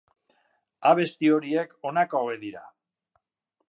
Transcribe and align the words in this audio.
Abesti 0.93 1.31
horiek 1.37 1.77
honako 1.91 2.25
hauek 2.25 2.45
dira. 2.49 2.69